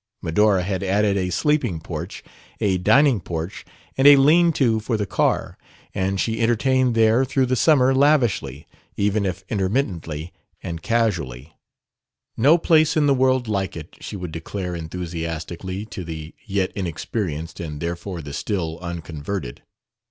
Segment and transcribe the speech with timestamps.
[0.19, 2.23] Medora had added a sleeping porch,
[2.59, 3.63] a dining porch
[3.95, 5.59] and a lean to for the car;
[5.93, 8.65] and she entertained there through the summer lavishly,
[8.97, 10.33] even if intermittently
[10.63, 11.55] and casually.
[12.35, 17.59] "No place in the world like it!" she would declare enthusiastically to the yet inexperienced
[17.59, 19.61] and therefore the still unconverted.